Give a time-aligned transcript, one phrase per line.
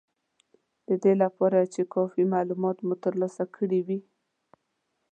[0.87, 3.99] د دې لپاره چې کافي مالومات مو ترلاسه کړي وي